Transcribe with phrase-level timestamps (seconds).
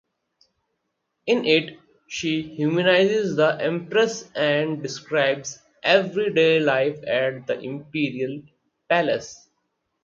[1.27, 8.41] In it she humanizes the empress and describes everyday life at the Imperial
[8.89, 9.47] Palace.